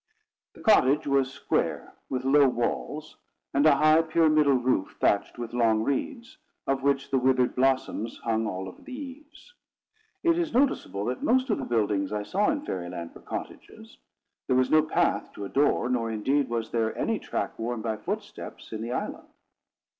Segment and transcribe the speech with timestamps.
[0.55, 3.17] The cottage was square, with low walls,
[3.53, 8.47] and a high pyramidal roof thatched with long reeds, of which the withered blossoms hung
[8.47, 9.53] over all the eaves.
[10.23, 13.99] It is noticeable that most of the buildings I saw in Fairy Land were cottages.
[14.47, 17.97] There was no path to a door, nor, indeed, was there any track worn by
[17.97, 19.27] footsteps in the island.